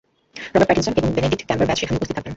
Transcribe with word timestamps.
Robert 0.53 0.67
Pattinson 0.69 0.93
এবং 1.01 1.11
Benedict 1.15 1.43
Cumberbatch 1.47 1.77
সেখানে 1.81 1.97
উপস্থিত 1.97 2.13
থাকবেন। 2.15 2.29